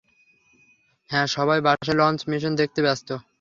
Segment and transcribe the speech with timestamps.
[1.09, 3.09] হ্যাঁ, সবাই ব্যাশের launch mission দেখতে ব্যস্ত।